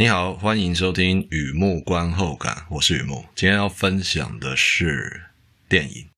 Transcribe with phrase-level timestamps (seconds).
[0.00, 3.22] 你好，欢迎收听雨木观后感，我是雨木。
[3.34, 5.24] 今天要分享的是
[5.68, 6.08] 电影。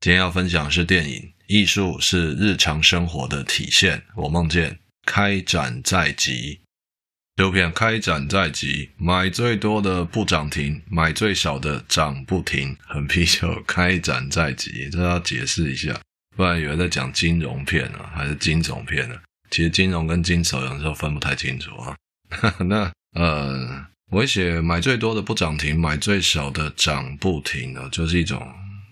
[0.00, 1.32] 今天要分享的是电影。
[1.46, 4.02] 艺术是日常生活的体现。
[4.16, 6.62] 我梦见开展在即，
[7.36, 12.76] 这部片开展在即，买最多的不涨停，买最少的涨不停。
[12.88, 15.96] 很啤酒开展在即，这要解释一下。
[16.36, 19.22] 不然以为在讲金融片啊，还是惊悚片呢、啊？
[19.50, 21.96] 其实金融跟惊悚有时候分不太清楚啊。
[22.68, 28.46] 那呃，我写买最多的不涨停，买最少的涨不停呢，就是一种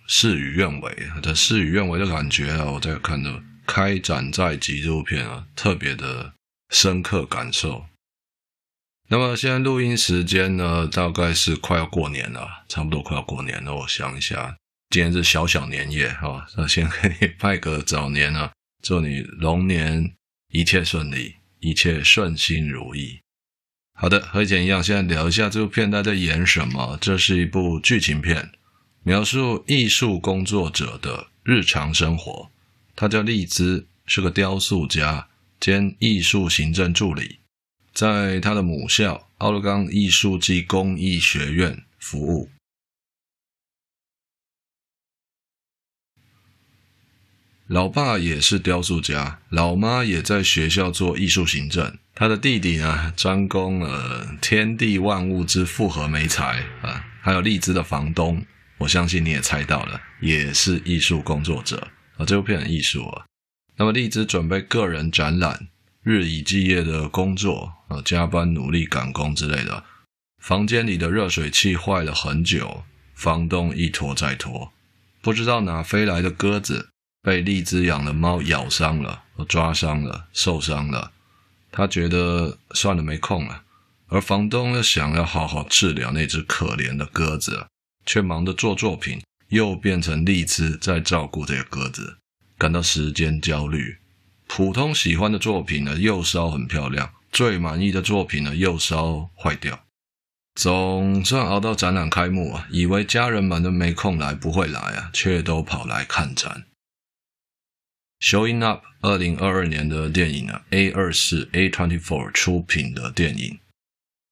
[0.09, 2.65] 事与愿违的事与愿违的感觉啊。
[2.65, 3.30] 我在看的
[3.67, 6.33] 《开展在即》这部片啊，特别的
[6.70, 7.84] 深刻感受。
[9.09, 13.75] 那么现在录音时间呢，大概是快要过年了，差不多快要过年了。
[13.75, 14.56] 我想一下。
[14.95, 20.14] 今天是小小年夜哈，那先给你拜个早年啊，祝你龙年
[20.53, 23.19] 一切顺利，一切顺心如意。
[23.98, 26.97] 好的，和以前一样，现在聊一下这部片它在演什么。
[27.00, 28.53] 这是一部剧情片，
[29.03, 32.48] 描述艺术工作者的日常生活。
[32.95, 35.27] 他叫利兹，是个雕塑家
[35.59, 37.41] 兼艺术行政助理，
[37.92, 42.48] 在他的母校奥勒冈艺术暨工艺学院服务。
[47.69, 51.97] 老爸也是雕塑家，老妈也在学校做艺术行政。
[52.15, 57.05] 他的弟弟呢，专攻了天地万物之复合媒材啊。
[57.23, 58.45] 还有荔枝的房东，
[58.77, 62.27] 我相信你也猜到了，也是艺术工作者啊。
[62.27, 63.25] 这部片很艺术啊。
[63.77, 65.69] 那么荔枝准备个人展览，
[66.03, 69.83] 日以继夜的工作啊，加班努力赶工之类的。
[70.39, 72.84] 房间里的热水器坏了很久，
[73.15, 74.71] 房东一拖再拖，
[75.23, 76.91] 不知道哪飞来的鸽子。
[77.25, 81.12] 被荔枝养的猫咬伤了，抓伤了，受伤了。
[81.72, 83.62] 他觉得算了，没空了。
[84.09, 87.66] 而房东又想要好好治疗那只可怜的鸽子，
[88.04, 92.19] 却忙着做作品，又变成荔枝在照顾这个鸽子，
[92.59, 93.97] 感到时间焦虑。
[94.47, 99.81] 普通喜欢的作品呢，又烧很漂亮；最满意的作品呢，又烧坏掉。
[100.54, 106.65] 总算熬到展览开幕啊，以为家人们都没空来，不会来啊，却都跑来看展。
[108.25, 113.59] Showing Up，二零二二年的电影呢，A 二四 A twenty four 出品的电影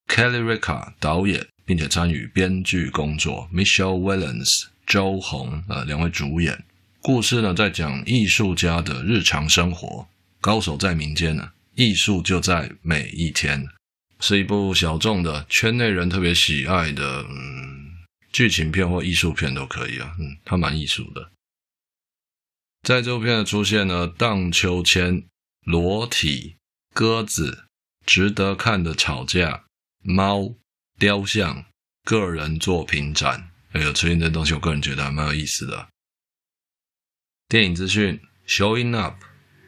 [0.07, 6.63] ，Kelly Reichardt 导演，并且参与编剧工作，Michelle Williams 周红呃两位主演。
[7.03, 10.07] 故事呢在讲艺术家的日常生活，
[10.41, 13.67] 高手在民间呢，艺术就在每一天。
[14.19, 17.91] 是一部小众的圈内人特别喜爱的嗯
[18.31, 21.29] 剧情片或艺术片都可以啊，嗯，它蛮艺术的。
[22.83, 25.25] 在这部片的出现呢，荡秋千、
[25.61, 26.57] 裸体、
[26.93, 27.69] 鸽子、
[28.05, 29.63] 值得看的吵架、
[30.01, 30.53] 猫、
[30.99, 31.63] 雕像、
[32.03, 35.87] 个人作品展，还有出现这东西，我个人觉得还蛮有意思的。
[37.47, 39.15] 电影资讯：Showing Up，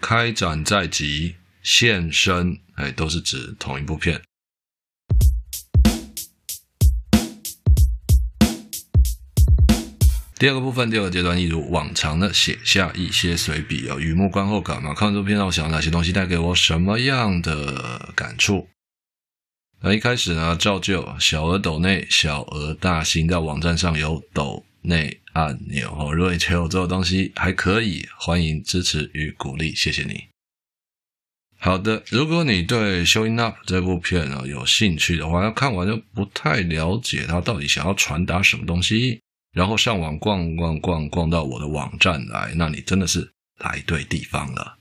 [0.02, 4.22] 开展在即，现身，哎，都是指同一部片。
[10.38, 14.94] 第二个部分，第二个阶段，一如往常的写下一些随笔哦，雨幕观后感嘛。
[14.94, 18.68] 看完这部片，让我想到哪些东西带给我什么样的感触？
[19.82, 26.14] 那一开始呢，照旧小额抖内，小额大型，在网站上有抖内按钮哦。
[26.14, 30.26] 如果你觉得我做的东西还可以，欢迎支持与鼓励，谢谢你。
[31.58, 39.22] 好的，如果你对《Showing Up》这部片啊有兴趣的话，要看完就不太了解他到底想要传达什么东西。
[39.56, 44.80] 然后上网逛逛逛逛到我的网站来，那你真的是来对地方了。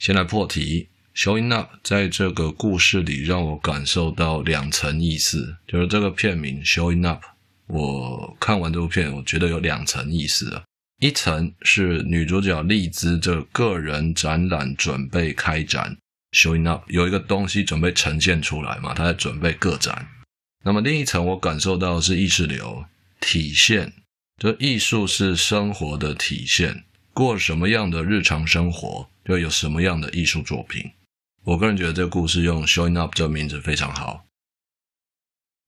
[0.00, 7.22] 先来破题，Showing Up 在这个故事里让我感受到两层意思，就是这个片名 Showing Up，
[7.68, 10.60] 我看完这部片，我觉得有两层意思。
[11.00, 15.96] 一层是女主角丽兹这个人展览准备开展
[16.32, 20.08] ，Showing Up 有一个东西准备呈现出来嘛，她在准备个展。
[20.64, 22.84] 那么另一层我感受到是意识流。
[23.24, 23.90] 体现，
[24.36, 26.84] 这艺术是生活的体现。
[27.14, 30.90] 过什么样的日常生活，就有什么样的艺术作品。
[31.44, 34.26] 我个人觉得这个故事用 “showing up” 这个名字非常好。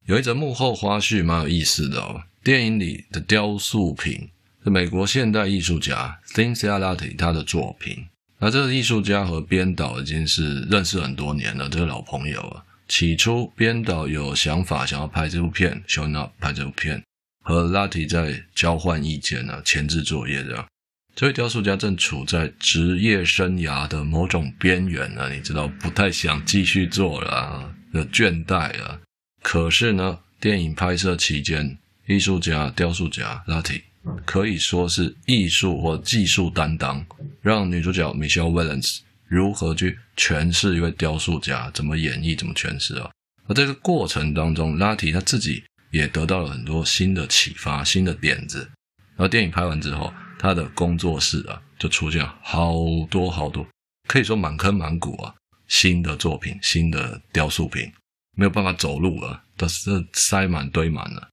[0.04, 2.24] 有一则幕后花絮蛮有意思的哦。
[2.44, 4.28] 电影里的雕塑品
[4.62, 8.06] 是美国现代艺术家 Cynthia Lahti 他的作品。
[8.38, 12.64] 那这个艺术家和编导已经是认识很多年了，这个老朋友了。
[12.88, 17.02] 起初编导有想法想要拍这部片，“showing up” 拍这部片。
[17.46, 20.66] 和拉提在交换意见呢，前置作业这样，
[21.14, 28.98] 这位雕塑家正处在职业生涯的某种边缘呢，你知道，不太想继续做了啊，的倦怠啊。
[29.44, 31.78] 可是呢，电影拍摄期间，
[32.08, 33.82] 艺术家、雕塑家 Lottie
[34.24, 37.06] 可以说是艺术或技术担当，
[37.40, 43.08] 让女主角 Michelle Williams 如何去诠释一位雕塑家，怎么演绎，怎么诠释啊。
[43.46, 48.70] 而这个过程当中，Lottie 他自己也得到了很多新的启发、新的点子。
[49.16, 52.74] 而电影拍完之后，他的工作室啊，就出现好
[53.10, 53.66] 多好多，
[54.06, 55.34] 可以说满坑满谷啊，
[55.68, 57.90] 新的作品、新的雕塑品，
[58.36, 61.28] 没有办法走路了，都是塞满堆满了。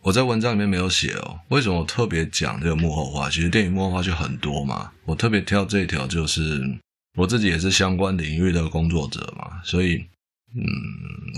[0.00, 3.34] 我在文章里面没有写哦，为什么我特别讲这个幕后花絮？
[3.34, 6.60] 其实电影幕后花絮很多嘛，我特别挑这一条，就是
[7.16, 10.04] 我自己也是相关领域的工作者嘛，所以，
[10.54, 10.62] 嗯，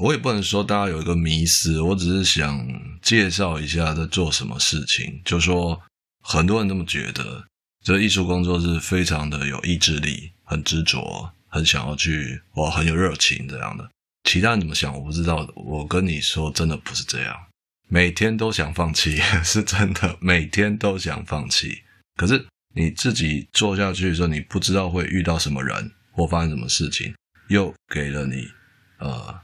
[0.03, 2.67] 我也不能说大家有一个迷思，我只是想
[3.01, 5.21] 介绍一下在做什么事情。
[5.25, 5.81] 就说
[6.21, 7.45] 很多人这么觉得，
[7.85, 13.89] 这艺术工作是非常的有意志力，很执着，很想要去，哇，很有热情这样的。
[14.25, 17.37] 其他人怎么想我不知道，我跟你说，真的不是这样。
[17.89, 21.83] 每天都想放弃， 是真的，每天都想放弃。
[22.17, 22.45] 可是
[22.75, 27.15] 你自己做下去的时候，你不知道会遇到什么人或发生什么事情，
[27.49, 28.49] 又给了你
[29.05, 29.41] 呃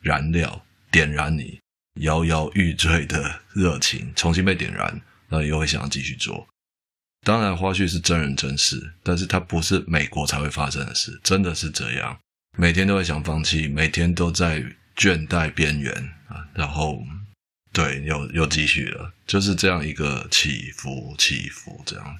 [0.00, 1.60] 燃料，点燃你
[2.00, 6.46] 摇摇欲坠的热情，重新被点燃，那又会想要继续做。
[7.26, 12.18] 当然，花絮是真人真事，但是它不是美国才会发生的事，真的是这样。
[12.56, 14.62] 每天都会想放弃，每天都在
[14.96, 15.92] 倦怠边缘
[16.28, 17.02] 啊，然后。
[17.72, 22.18] 对，又又继续了，就是这样一个起伏起伏这样。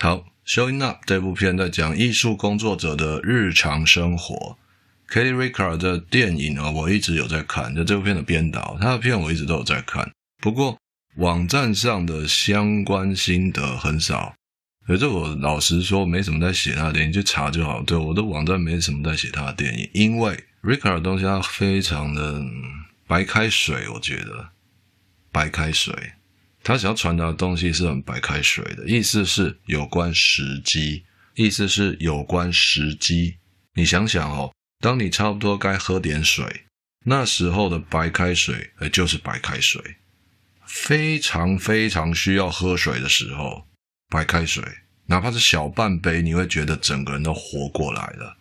[0.00, 4.56] 好，Showing Up 这部片在讲艺术工作者的日常生活。
[5.12, 10.10] Kelly Ricard 的电影啊，我一直有在看，就这部片的编导，他的片我一直都有在看。
[10.40, 10.78] 不过
[11.16, 14.34] 网站上的相关心得很少，
[14.86, 17.82] 可是我老实说，没什么在写他的电影，去查就好。
[17.82, 20.32] 对，我的网站没什么在写他的电影，因为
[20.62, 22.42] Ricard 的东西他非常的。
[23.04, 24.48] 白开水，我觉得
[25.30, 25.94] 白开水，
[26.62, 31.04] 他想要传达的东西是很白开水的，意思是有关时机，
[31.34, 33.36] 意思是有关时机。
[33.74, 34.50] 你想想哦，
[34.82, 36.64] 当你差不多该喝点水，
[37.04, 39.80] 那时候的白开水，呃，就是白开水。
[40.66, 43.68] 非常非常需要喝水的时候，
[44.08, 44.64] 白开水，
[45.06, 48.36] 哪怕是小半杯，你会觉得整个人都活过来了，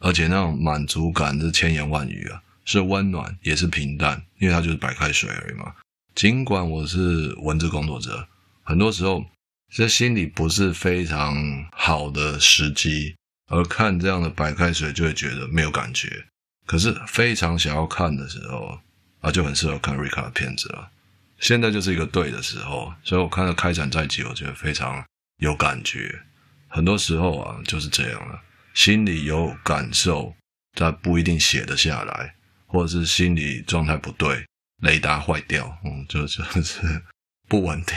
[0.00, 2.42] 而且那种满足感是千言万语啊。
[2.64, 5.72] 是温暖，也是平淡，因为它就是白开水而已嘛。
[6.16, 8.26] 尽管我是文字工作者，
[8.64, 9.24] 很多时候
[9.72, 11.36] 这心里不是非常
[11.70, 13.14] 好的时机，
[13.48, 16.26] 而看这样的白开水就会觉得没有感觉。
[16.66, 18.78] 可是非常想要看的时候
[19.20, 20.90] 啊，就很适合看瑞卡的片子了。
[21.38, 25.04] 现在就是一个对的时候，所以我看到开展在即，我觉得非常
[25.38, 26.22] 有感觉。
[26.68, 28.40] 很多时候啊，就是这样了，
[28.74, 30.34] 心里有感受，
[30.74, 32.34] 但不一定写得下来。
[32.68, 34.44] 或者是心理状态不对，
[34.82, 36.82] 雷达坏掉，嗯，就就是
[37.48, 37.96] 不稳定，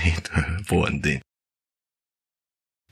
[0.67, 1.19] 不稳定。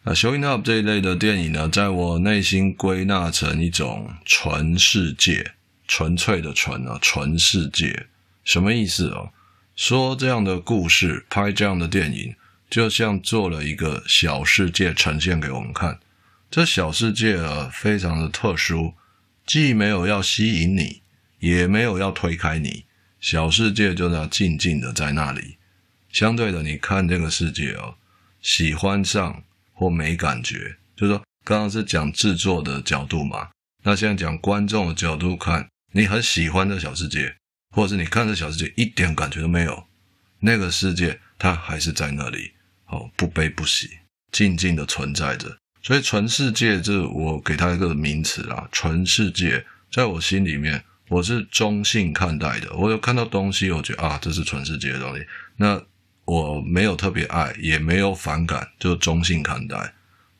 [0.08, 5.52] 那 Showing Up 这一类的电影呢，在我内心归纳成一种纯世界，
[5.86, 8.06] 纯粹的纯啊，纯世界，
[8.46, 9.32] 什么意思哦？
[9.76, 12.34] 说这样的故事，拍这样的电影，
[12.70, 16.00] 就像做了一个小世界呈现给我们看。
[16.50, 18.94] 这小世界啊，非常的特殊，
[19.46, 21.02] 既没有要吸引你。
[21.40, 22.86] 也没有要推开你，
[23.20, 25.58] 小世界就在静静的在那里。
[26.14, 27.96] 相对的，你看这个世界哦，
[28.42, 29.44] 喜欢上
[29.78, 33.50] 或没感觉，就是说刚刚是讲制作的角度嘛，
[33.84, 37.36] 那现在讲观众的角度看，你很喜欢这小世界，
[37.76, 39.86] 或者是你看这小世界一点感觉都没有，
[40.40, 42.54] 那个世界它还是在那里，
[42.88, 44.00] 哦，不悲不喜，
[44.32, 45.56] 静静的存在着。
[45.84, 50.84] 所以纯世界，这我给它一个名词啊，纯世界，在我心里面。
[51.10, 55.26] 我是中性看待的，我有看到东西，我觉得啊，这是纯世界的东西。
[55.56, 55.82] 那
[56.28, 59.94] 我没有特别爱，也没有反感，就中性看待。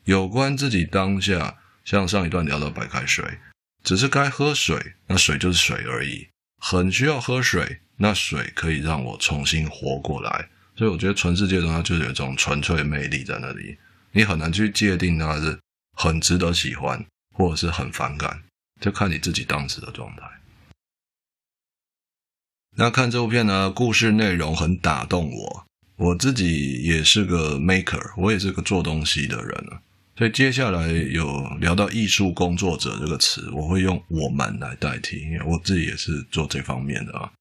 [0.04, 3.38] 有关自己当下，像上一段聊到白开水，
[3.82, 6.28] 只是该喝水，那水就是水而已。
[6.60, 10.50] 很需要喝水，那水可以让我重新活过来。
[10.76, 13.78] 所以我觉得纯世界中它就是有一种纯粹魅力在那里，
[14.12, 15.58] 你很难去界定它是
[15.96, 17.02] 很值得喜欢，
[17.34, 18.42] 或者是很反感，
[18.78, 20.22] 就看你自己当时的状态。
[22.76, 25.67] 那看这部片呢，故事内容很打动我。
[25.98, 29.64] 我自己也是个 maker，我也是个做东西的人。
[30.16, 37.32] 所以接下来有聊到艺术工作者这个词，我会用我们来代替，因为我自己也是做这方面的啊。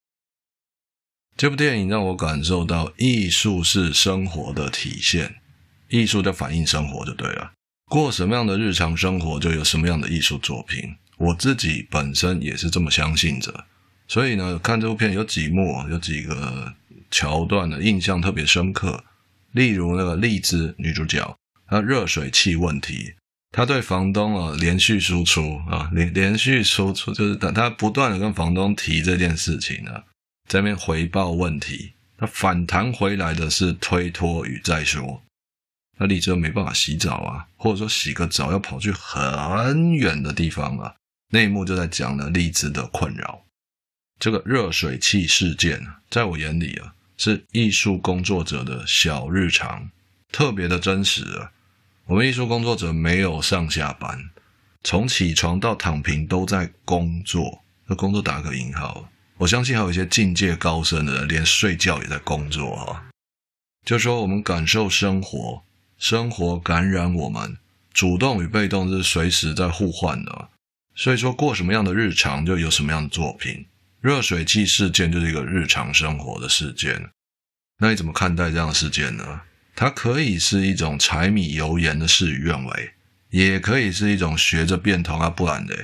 [1.36, 5.36] 这部电影让我感受到艺术是生活的体现，
[5.90, 7.52] 艺术就反映生活就对了，
[7.86, 10.96] 过什么样的日常生活，就有什么样的艺术作品。
[11.18, 13.66] 我自己本身也是这么相信着，
[14.08, 16.74] 所以呢，看这部片有几幕，有几个
[17.12, 19.04] 桥段的印象特别深刻。
[19.52, 21.38] 例如那个丽兹女主角，
[21.68, 23.16] 她热水器问题。
[23.52, 29.92] 她对房东啊连续输出啊连连续输出，就是她她不断的跟房东提这件事情呢，
[30.48, 35.22] 在那边回报问题，他反弹回来的是推脱与再说。
[35.98, 40.94] 那丽兹没办法洗澡啊，或者说洗个澡要跑去很远的地方啊。
[41.30, 43.44] 那一幕就在讲了丽兹的困扰。
[44.20, 49.90] 这个热水器事件，在我眼里啊，是艺术工作者的小日常，
[50.32, 51.52] 特别的真实啊。
[52.06, 54.30] 我们艺术工作者没有上下班，
[54.84, 57.64] 从起床到躺平都在工作。
[57.88, 63.06] 那工作打个引号，我相信还有一些境界高深的人，连睡觉也在工作哈。
[63.86, 65.64] 就说我们感受生活，
[65.98, 67.58] 生活感染我们，
[67.94, 70.50] 主动与被动是随时在互换的。
[70.96, 73.66] 所以说过什么样的日常，就有什么样的作品。
[74.08, 77.10] 热水器事件就是一个日常生活的事件。
[77.80, 79.42] 那你怎么看待这样的事件呢？
[79.76, 82.94] 它可以是一种柴米油盐的事与愿违，
[83.32, 85.76] 也可以是一种学着变通啊，不然的，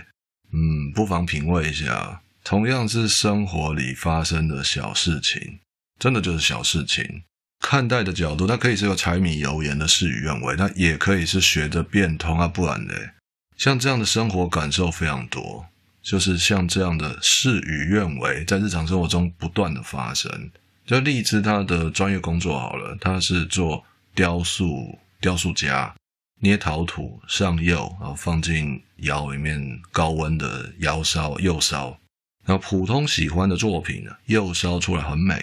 [0.54, 2.22] 嗯，不妨品味一下。
[2.46, 5.60] 同样是生活里发生的小事情，
[6.00, 7.24] 真的就是小事情。
[7.60, 13.16] 看待的角度，它可以是个柴米油盐的事与愿违，它也可以是学着变通啊，不然的，
[13.58, 15.66] 像这样的生活感受非常多，
[16.04, 20.52] 就是像这样的事与愿违，在日常生活中不断的发生。
[20.86, 25.96] 就荔枝他的专业工作好了，他是做雕塑，雕塑家，
[26.42, 31.98] 捏陶土上釉，然后放进窑里面高温的窑烧釉烧。
[32.46, 35.38] 然后普通喜欢的作品呢，釉烧出来很美；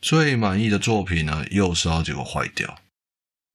[0.00, 2.78] 最满意的作品呢，釉烧结果坏掉。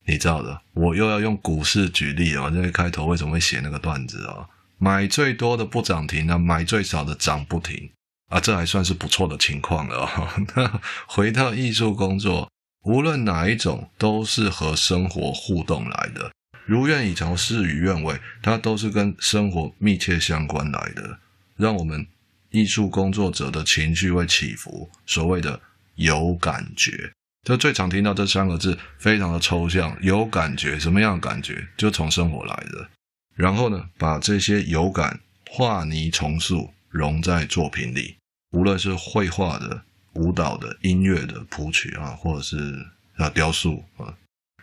[0.06, 4.46] 你知道的，我又要用股市举例啊，这个开头为什么会写那个段子啊？
[4.78, 7.92] 买最多的不涨停，那买最少的涨不停。
[8.30, 10.30] 啊，这还算是不错的情况了哦。
[10.56, 12.50] 那 回到艺术工作，
[12.84, 16.32] 无论哪一种，都是和生活互动来的。
[16.66, 21.20] 如愿以偿，事与愿违，它都是跟生活密切相关来的。
[21.58, 22.08] 让我们
[22.50, 25.60] 艺术工作者的情绪会起伏，所谓的
[25.96, 27.12] 有感觉，
[27.44, 29.96] 就最常听到这三个字，非常的抽象。
[30.02, 31.68] 有感觉，什么样的感觉？
[31.78, 32.90] 就从生活来的。
[33.36, 38.18] 然后呢，把这些有感画泥重塑，融在作品里。
[38.52, 42.86] 无论是绘画的、舞蹈的、音乐的谱曲啊，或者是
[43.16, 44.14] 啊雕塑啊，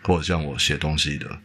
[0.03, 1.41] 或者像我写东西的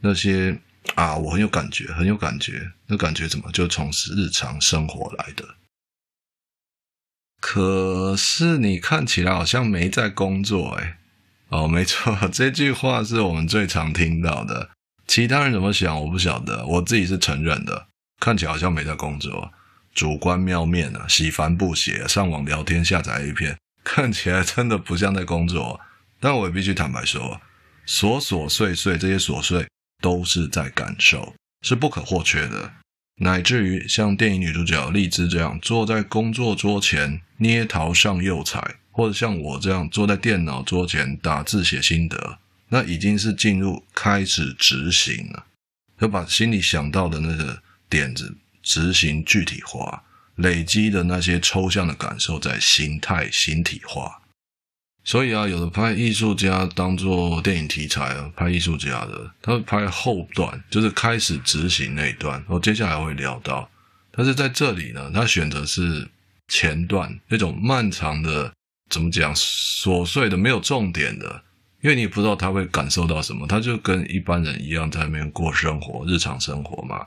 [0.00, 0.56] 那些
[0.94, 2.70] 啊，我很有感觉，很有感觉。
[2.86, 5.44] 那感觉怎么就从日常生活来的？
[7.40, 10.94] 可是你看起来好像没在工作诶。
[11.48, 14.70] 哦，没错，这句话是我们最常听到的。
[15.10, 17.88] 其他人怎么想我不晓得，我自己是承认的。
[18.20, 19.50] 看起来好像没在工作。
[19.92, 25.80] 主观妙面啊，洗帆布鞋，上网聊天，下载 A 片， 看起来真的不像在工作。
[26.20, 27.40] 但我也必须坦白说，
[27.88, 29.66] 琐琐碎碎这些琐碎
[30.00, 32.70] 都是在感受，是不可或缺的。
[33.16, 42.38] 乃至于像电影女主角丽兹这样坐在工作桌前捏陶上釉彩，或者像我这样坐在电脑桌前打字写心得，
[42.70, 45.44] 那已经是进入开始执行了，
[46.00, 48.34] 就把心里想到的那个点子。
[48.62, 50.02] 执行具体化，
[50.34, 54.20] 累积的那些抽象的感受在形态形体化。
[55.02, 62.44] 所以啊，有的拍艺术家当做电影题材啊，拍艺术家的，他会拍后段，就是开始执行那一段。
[62.48, 63.68] 我接下来会聊到，
[64.12, 66.06] 但是在这里呢，他选择是
[66.48, 68.52] 前段那种漫长的，
[68.90, 71.42] 怎么讲，琐碎的，没有重点的，
[71.82, 77.06] 因为你不知道他会感受到什么，他就跟一般人一样在那边过生活，日常生活嘛。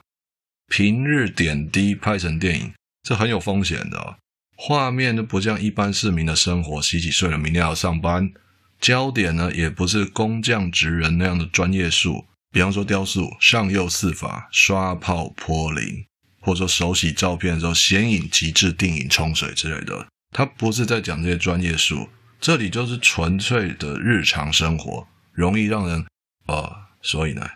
[0.68, 4.15] 平日点滴拍成电影，这很有风险的哦。
[4.56, 8.32] 画面都不像一般市民的生活，洗洗睡了，明天要上班。
[8.80, 16.06] 焦点呢，也不是工匠职人那样的专业术，比方说雕塑上釉四法、刷泡泼淋，
[16.42, 20.08] 或者说手洗照片的时候显影极致定影冲水之类的。
[20.32, 22.10] 他不是在讲这些专业术，
[22.43, 26.05] 这里就是纯粹的日常生活，容易让人
[26.45, 27.50] 呃， 所以呢。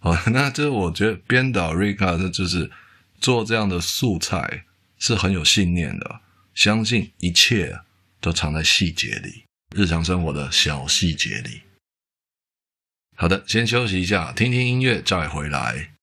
[0.00, 2.68] 好， 那这我觉得编导瑞卡这就是
[3.20, 4.64] 做这样的素材
[4.98, 6.22] 是很有信念的，
[6.54, 7.78] 相信一切
[8.20, 9.44] 都藏在细节里，
[9.76, 11.60] 日常生活的小细节里。
[13.14, 15.94] 好的，先休息一下，听听音乐，再回来。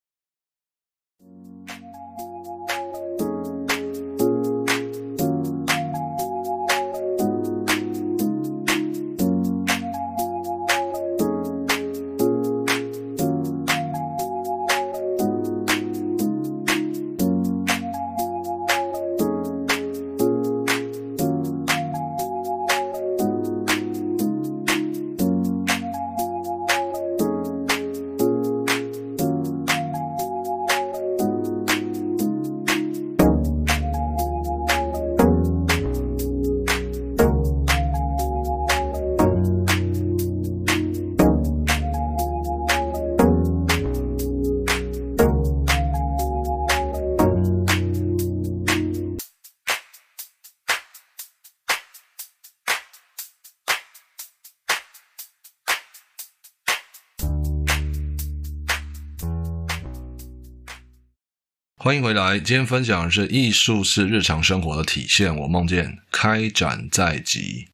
[61.89, 65.35] 欢迎回来，今天分享的是艺术是日常生活的体现。
[65.35, 67.69] 我梦见开展在即。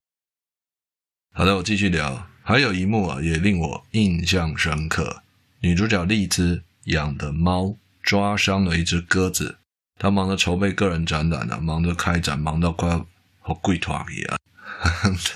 [1.34, 2.25] 好的，我继续聊。
[2.41, 5.22] 还有一幕啊，也令我印象深刻。
[5.60, 9.57] 女主角丽兹养的猫抓伤了一只鸽子，
[10.00, 13.05] 她忙着筹备个人展览啊，忙着开展，忙到快要
[13.41, 14.39] 和鬼拖一样，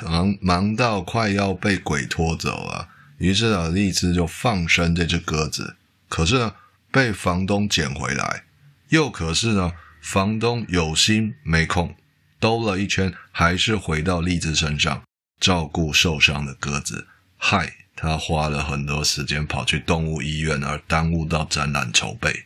[0.09, 2.87] 忙忙到快要被鬼拖走啊。
[3.17, 5.75] 于是啊，丽兹就放生这只鸽子，
[6.07, 6.55] 可是呢，
[6.89, 8.45] 被房东捡回来。
[8.89, 11.95] 又可是呢，房东有心没空，
[12.39, 15.03] 兜了一圈，还是回到荔枝身上，
[15.39, 22.45] 照顾受伤的鸽子，害他花了很多时间跑去动物医院，而耽误到展览筹备。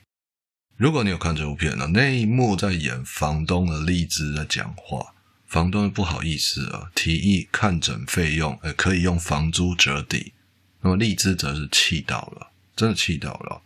[0.75, 5.13] 如果你有看这部片呢，那一幕在演房东的荔枝在讲话，
[5.47, 10.33] 房东不好意思啊，提议看诊费用，呃，可以用房租折抵。
[10.81, 13.61] 那么荔枝则是气到了，真的气到了，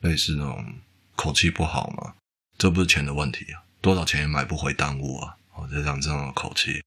[0.00, 0.74] 类似那种
[1.16, 2.14] 口气不好嘛。
[2.62, 5.34] 这不是钱的问题啊，多少钱也买不回耽误啊！
[5.56, 6.80] 我就讲这样的口气。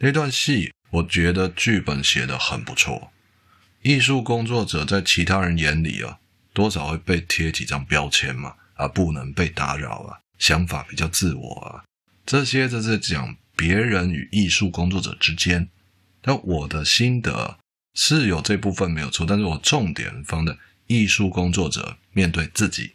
[0.00, 3.12] 那段戏，我觉得剧本写得很不错。
[3.82, 6.18] 艺术工作者在其他人眼里啊，
[6.54, 11.84] 多少会被贴几张标签嘛，啊，不能被打扰啊，想法比较自我啊，
[12.24, 15.68] 这些都是讲别人与艺术工作者之间。
[16.22, 17.58] 但我的心得
[17.92, 22.94] 是有这部分没有错，但是我重点放在艺术工作者面对自己。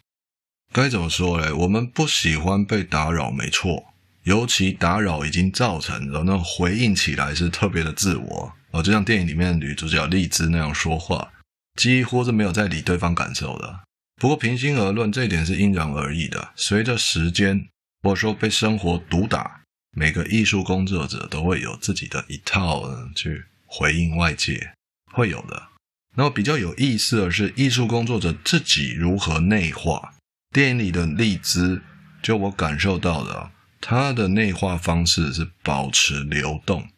[0.73, 1.51] 该怎么说嘞？
[1.51, 3.93] 我们不喜欢被打扰，没错。
[4.23, 11.31] 尤其打扰已经造成了，那回应起来是特别的自我哦，就像电影里面的女主角丽兹那样说话，
[11.79, 13.79] 几乎是没有在理对方感受的。
[14.19, 16.49] 不过平心而论，这一点是因人而异的。
[16.57, 17.69] 随着时间，
[18.03, 19.61] 或者说被生活毒打，
[19.95, 22.83] 每个艺术工作者都会有自己的一套
[23.15, 24.73] 去回应外界，
[25.13, 25.69] 会有的。
[26.17, 30.15] 那么比较有意思的是，艺术工作者自己如何内化。
[30.57, 31.83] 电影里的丽兹，
[32.19, 36.89] 就我感受到的，它的内化方式是保持流动。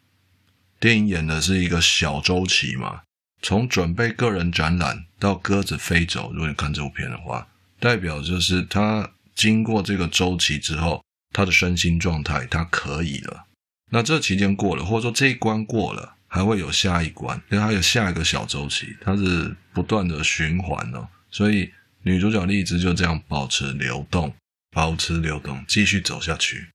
[0.78, 3.02] 电影演的是一个小周期嘛，
[3.42, 6.32] 从准备个人展览到鸽子飞走。
[6.32, 13.44] 如果你看这部片的话，代表就是他经过这个周期之后，他的身心状态他可以了。
[13.90, 21.70] 那这期间过了，或者说这一关过了，还会有下一关，因为还有下一个小周期，它是不断的循环哦，所以。
[22.02, 24.34] 女主角丽兹就这样保持流动，
[24.70, 26.68] 保持流动，继续走下去。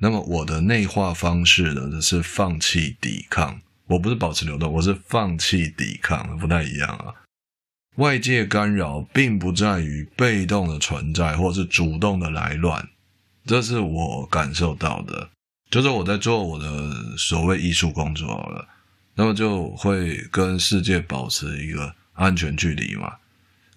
[0.00, 3.60] 那么我的内化方式呢，是放弃抵抗。
[3.86, 7.14] 我不是保持流动，我是放弃抵抗，不太一样啊。
[7.96, 12.86] 外界干扰并不在于被动的存在，或是主动的来乱，
[13.46, 15.30] 这是我感受到的。
[15.70, 18.68] 就是我在做我的所谓艺术工作了，
[19.14, 23.16] 那么就会跟世界保持一个安全距离嘛。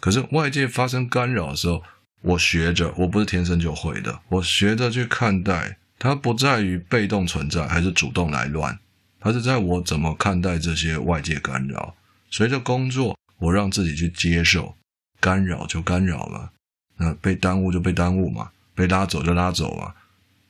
[0.02, 1.82] 可是外界发生干扰的时候，
[2.22, 8.80] 我学着，我不是天生就会的，我学着去看待它，不在于被动存在还是主动来乱，
[9.20, 11.96] 它是在我怎么看待这些外界干扰。
[12.30, 14.76] 随着工作，我让自己去接受
[15.20, 16.52] 干扰就干扰了，
[16.98, 19.94] 那被耽误就被耽误嘛，被拉走就拉走嘛。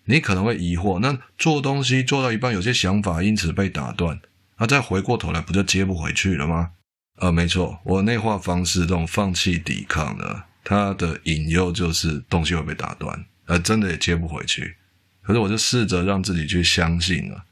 [0.05, 4.19] 你可能会疑惑，那做东西做到一半，有些想法因此被打断，
[4.57, 6.71] 那再回过头来，不就接不回去了吗？
[7.21, 14.75] 呃，没错，我内化方式这种放弃抵抗的，它的隐忧就是东西会被打断，呃，真的也接不回去。
[15.21, 17.45] 可是我就试着让自己去相信了，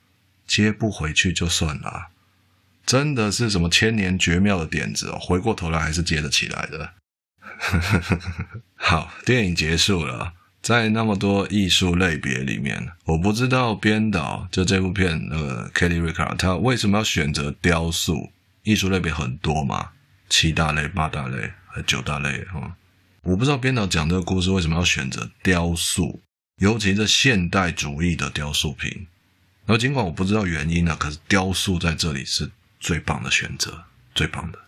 [0.48, 2.08] 接不回去就算了，
[2.84, 6.90] 真的是什么千年绝妙的点子哦，回过头来还是接得起来的。
[8.76, 18.32] 好，电影结束了，在那么多艺术类别里面，我不知道编导就这部片呃 Kelly Ricard 他为什么要选择雕塑。
[18.64, 19.92] 艺术类别很多嘛，
[20.30, 22.76] 七大类、八大类、还九大类哈。
[23.22, 26.22] 我不知道编导讲这个故事为什么要选择雕塑，
[26.58, 29.08] 尤其是现代主义的雕塑品。
[29.66, 33.84] 然后尽管我不知道原因呢，可是雕塑在这里是最棒的选择，
[34.16, 34.60] 最棒的。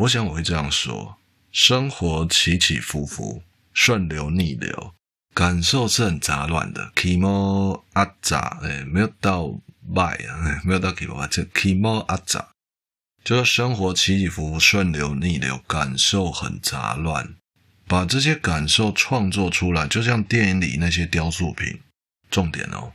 [0.00, 1.16] 我想我会这样说：
[1.50, 4.94] 生活起起伏伏，顺流逆流，
[5.32, 6.92] 感受是很杂乱的。
[6.94, 9.48] 起毛阿杂，哎，没有到
[9.94, 12.48] 坏啊，没有到起毛啊，这起毛阿杂。
[13.24, 17.34] 就是生活起起伏伏，顺流逆流，感受很杂乱，
[17.88, 21.80] 把这些感受创作出来，就像电影里那些雕塑品。
[22.30, 22.92] 重点哦，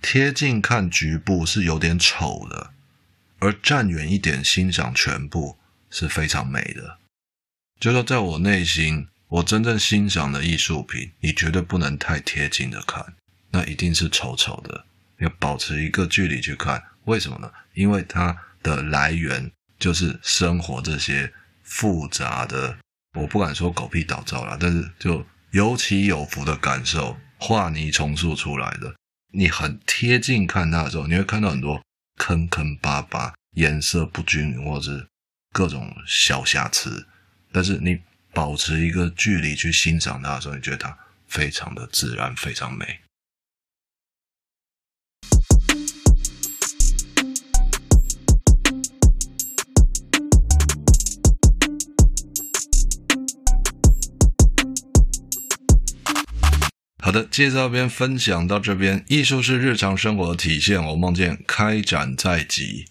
[0.00, 2.70] 贴近看局部是有点丑的，
[3.38, 5.58] 而站远一点欣赏全部
[5.90, 6.96] 是非常美的。
[7.78, 13.04] 就说在我内心，我真正欣赏的艺术品，你绝对不能太贴近的看，
[13.50, 14.86] 那一定是丑丑的。
[15.18, 17.52] 要保持一个距离去看，为什么呢？
[17.74, 19.50] 因为它的来源。
[19.78, 22.78] 就是生活这些复杂的，
[23.14, 28.94] 我不敢说狗屁倒灶啦，但是就有起有伏的感受，画泥重塑出来的。
[29.32, 31.82] 你很贴近看它的时候，你会看到很多
[32.16, 35.06] 坑坑巴巴、颜色不均匀或者是
[35.52, 37.06] 各种小瑕疵。
[37.52, 38.00] 但是你
[38.32, 43.00] 保持一个距离去欣赏它的时候，你觉得它非常的自然，非常美。
[57.06, 59.04] 好的，介绍边分享到这边。
[59.06, 60.84] 艺术是日常生活的体现。
[60.84, 62.86] 我梦见开展在即，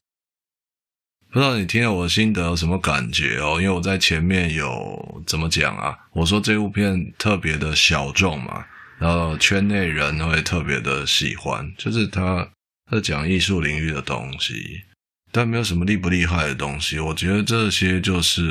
[1.29, 3.61] 不知道你听了我的心得有什么感觉哦？
[3.61, 5.93] 因为我在前面有怎么讲啊？
[6.13, 8.65] 我说这部片特别的小众嘛，
[8.99, 12.47] 然后圈内人会特别的喜欢，就是他
[12.89, 14.83] 在讲艺术领域的东西，
[15.33, 16.99] 但没有什么厉不厉害的东西。
[16.99, 18.41] 我觉得这些就是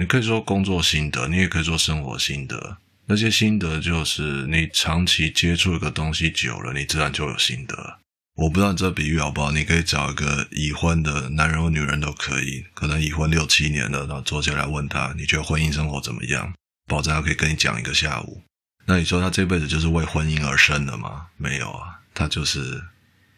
[0.00, 2.78] 你可以说工作心得，你也可以说生活心得。
[3.10, 7.98] 那些心得就是你长期接触一个东西久了，你自然就有心得。
[8.36, 16.54] 我不知道你这比喻好不好，你可以找一个已婚的男人或女人都可以，可能已婚六七年了，然后坐下来问他，你觉得婚姻生活怎么样？
[16.86, 18.44] 保证他可以跟你讲一个下午。
[18.86, 21.26] 那你说他这辈子就是为婚姻而生的吗？
[21.36, 22.80] 没有啊，他就是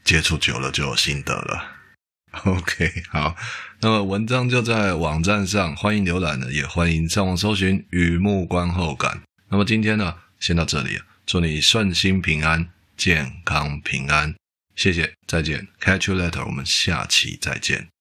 [0.04, 1.64] 接触久了就有心得了。
[2.44, 3.34] OK，好，
[3.80, 9.22] 那么文章就在网站上，欢迎浏览的，也欢迎上网搜寻雨幕观后感。
[9.52, 14.34] 那么今天呢，先到这里，祝你顺心平安、健康平安，
[14.74, 17.91] 谢谢，再见，Catch you later，我们下期再见。